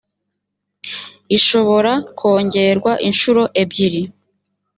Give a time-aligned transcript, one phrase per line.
[1.37, 4.01] ishobora kongerwa inshuro ebyiri